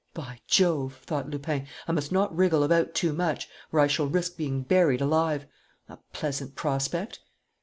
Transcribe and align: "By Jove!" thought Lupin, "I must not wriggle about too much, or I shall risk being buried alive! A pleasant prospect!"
"By 0.15 0.39
Jove!" 0.47 0.95
thought 1.05 1.29
Lupin, 1.29 1.67
"I 1.87 1.91
must 1.91 2.11
not 2.11 2.35
wriggle 2.35 2.63
about 2.63 2.95
too 2.95 3.13
much, 3.13 3.47
or 3.71 3.79
I 3.79 3.85
shall 3.85 4.07
risk 4.07 4.35
being 4.35 4.63
buried 4.63 4.99
alive! 4.99 5.45
A 5.87 5.97
pleasant 6.11 6.55
prospect!" 6.55 7.19